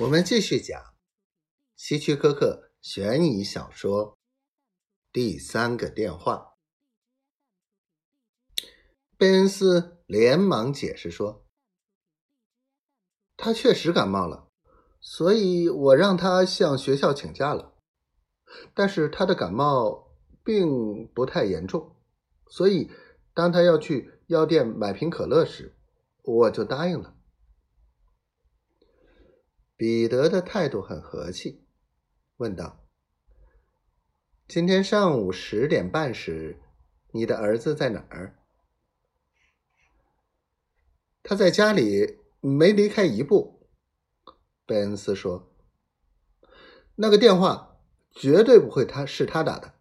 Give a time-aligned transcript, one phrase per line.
[0.00, 0.94] 我们继续讲
[1.74, 4.12] 希区柯克悬疑小说
[5.10, 6.54] 《第三个电话》。
[9.16, 11.44] 贝恩斯连忙解释说
[13.36, 14.48] ：“他确实感冒了，
[15.00, 17.74] 所以我让他向学校请假了。
[18.74, 21.96] 但是他的感冒并不太严重，
[22.46, 22.88] 所以
[23.34, 25.76] 当他要去药店买瓶可乐时，
[26.22, 27.16] 我就答应了。”
[29.78, 31.64] 彼得的态度很和气，
[32.38, 32.84] 问道
[34.48, 36.58] ：“今天上午十点半时，
[37.12, 38.36] 你的儿子在哪儿
[41.22, 43.68] ？”“他在家里，没离开一步。”
[44.66, 45.54] 贝恩斯说。
[47.00, 49.74] “那个电话绝对不会他是他打的，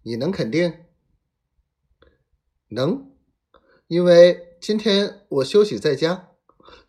[0.00, 0.86] 你能肯定
[2.72, 3.14] ？”“能，
[3.86, 6.28] 因为今天我休息在家。”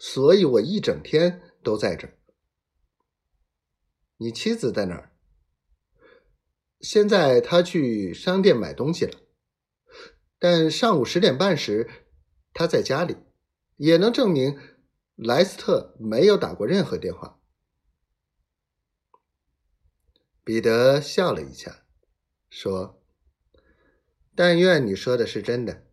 [0.04, 2.18] 所以我一整天都在这儿。
[4.18, 5.12] 你妻子在哪儿？
[6.80, 9.20] 现在她去商店买东西了，
[10.40, 11.88] 但上午十点半时
[12.52, 13.16] 她在家里，
[13.76, 14.58] 也能证明
[15.16, 17.40] 莱斯特没有打过任何电话。
[20.44, 21.86] 彼得笑了一下，
[22.50, 23.04] 说
[24.34, 25.86] ：“但愿你说的是真的。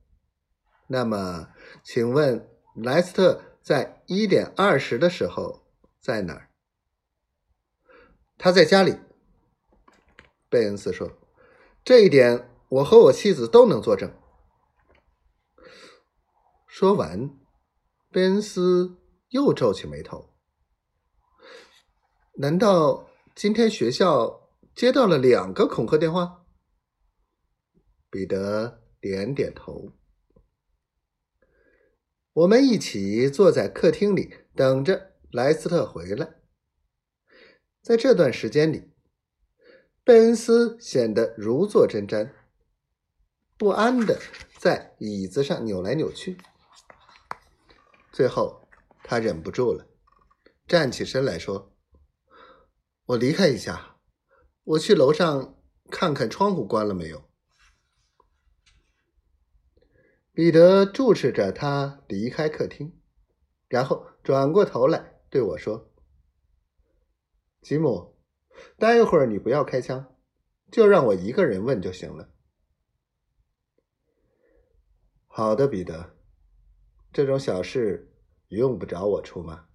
[0.86, 1.52] 那么，
[1.84, 5.66] 请问莱斯特？”在一点二十的时候，
[6.00, 6.48] 在哪儿？
[8.38, 8.98] 他在家里。
[10.48, 11.18] 贝恩斯说
[11.84, 14.10] ：“这一点，我和我妻子都能作证。”
[16.66, 17.38] 说完，
[18.10, 20.32] 贝恩斯又皱起眉头。
[22.38, 26.46] 难道今天学校接到了两个恐吓电话？
[28.08, 29.92] 彼得点点头。
[32.38, 36.36] 我们一起坐在客厅里，等着莱斯特回来。
[37.82, 38.92] 在这段时间里，
[40.04, 42.30] 贝恩斯显得如坐针毡，
[43.56, 44.20] 不安的
[44.56, 46.38] 在椅子上扭来扭去。
[48.12, 48.68] 最后，
[49.02, 49.88] 他忍不住了，
[50.68, 51.74] 站起身来说
[53.06, 53.96] ：“我离开一下，
[54.62, 55.56] 我去楼上
[55.90, 57.27] 看看窗户关了没有。”
[60.38, 62.96] 彼得注视着他离开客厅，
[63.66, 65.92] 然后转过头来对我说
[67.60, 68.14] ：“吉姆，
[68.76, 70.14] 待会儿你不要开枪，
[70.70, 72.32] 就让我一个人问就行了。
[75.26, 76.14] ”“好的，彼得，
[77.12, 78.14] 这种小事
[78.46, 79.66] 用不着我出马。”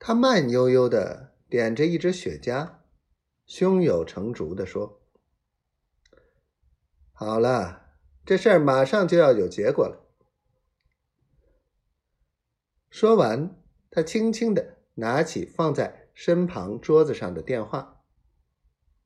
[0.00, 2.80] 他慢悠悠的点着一支雪茄，
[3.46, 4.97] 胸有成竹的说。
[7.20, 10.06] 好了，这事儿马上就要有结果了。
[12.90, 18.04] 说完，他轻轻的拿起放在身旁桌子上的电话，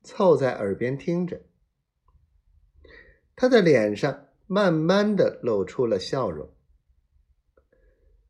[0.03, 1.41] 凑在耳边听着。
[3.35, 6.55] 他的脸上慢慢的露出了笑容。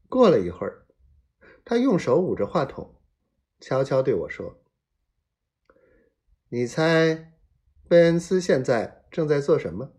[0.09, 0.87] 过了一会儿，
[1.65, 3.00] 他用手捂着话筒，
[3.59, 4.62] 悄悄对我说
[6.50, 7.32] ：“你猜，
[7.88, 9.93] 贝恩斯现在？”正在做什么？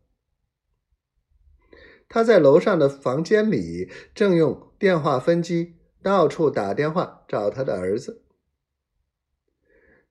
[2.10, 8.26] 他在楼上的房间里，正用电话分机到处打电话找他的儿子。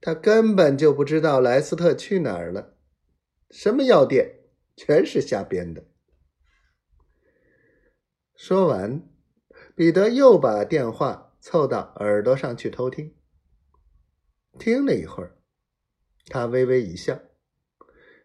[0.01, 2.77] 他根本就不知道莱斯特去哪儿了，
[3.51, 4.41] 什么药店，
[4.75, 5.85] 全是瞎编的。
[8.35, 9.09] 说完，
[9.77, 13.15] 彼得又把电话凑到耳朵上去偷听。
[14.59, 15.39] 听了一会儿，
[16.27, 17.21] 他微微一笑。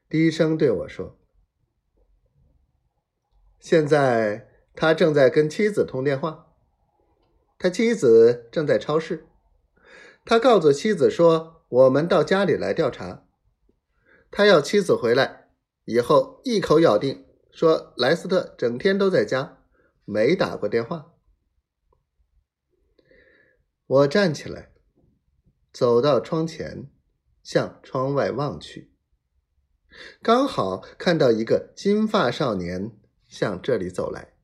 [0.10, 1.20] 低声对我说
[3.60, 6.56] ：“现在他正在跟妻子通电话，
[7.60, 9.28] 他妻子正在超市。
[10.24, 13.26] 他告诉妻子说，我们到家里来调查。
[14.32, 15.50] 他要妻子回来
[15.86, 19.58] 以后一口咬定说，莱斯特整天都在家，
[20.06, 21.14] 没打过电话。”
[23.88, 24.72] 我站起来，
[25.74, 26.90] 走到窗前，
[27.44, 28.94] 向窗外望去。
[30.22, 32.92] 刚好看到一个金发少年
[33.28, 34.37] 向这里走来。